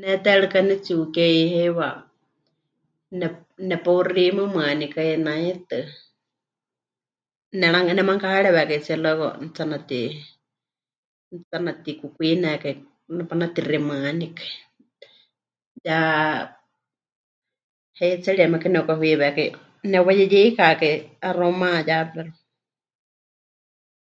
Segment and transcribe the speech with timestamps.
[0.00, 1.88] Ne teerɨka pɨnetsi'ukei heiwa,
[3.18, 3.26] ne...
[3.68, 5.78] nepeuximɨmɨanikai naitɨ,
[7.58, 7.78] nera...
[7.96, 9.98] nemanukáharewekaitsie luego netsi'anati...
[11.30, 12.74] netsi'anatikukwinekai,
[13.16, 14.52] nepanatiximɨanikai,
[15.86, 15.98] ya
[17.98, 19.48] heitseriemekɨ nepɨkahuiweékai,
[19.90, 20.94] nepɨwayeyeikakai,
[21.24, 22.30] 'axa pɨmayá pero.